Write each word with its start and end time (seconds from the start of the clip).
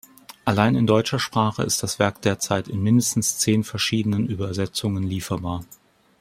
Allein 0.45 0.73
in 0.73 0.87
deutscher 0.87 1.19
Sprache 1.19 1.61
ist 1.61 1.83
das 1.83 1.99
Werk 1.99 2.23
derzeit 2.23 2.67
in 2.67 2.81
mindestens 2.81 3.37
zehn 3.37 3.63
verschiedenen 3.63 4.25
Übersetzungen 4.27 5.03
lieferbar. 5.03 5.63